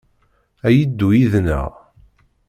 [0.67, 1.71] A yeddu yid-neɣ?